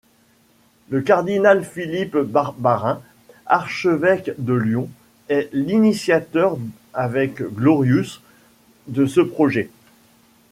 Le 0.89 0.99
cardinal 1.03 1.63
Philippe 1.63 2.17
Barbarin, 2.17 3.03
archevêque 3.45 4.31
de 4.39 4.53
Lyon, 4.55 4.89
est 5.29 5.47
l'initiateur, 5.53 6.57
avec 6.91 7.39
Glorious, 7.43 8.19
de 8.87 9.05
ce 9.05 9.21
projet. 9.21 9.69